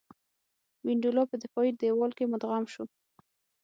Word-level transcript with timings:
وینډولا 0.85 1.23
په 1.29 1.35
دفاعي 1.43 1.71
دېوال 1.73 2.11
کې 2.17 2.29
مدغم 2.33 2.65
شو. 2.73 2.83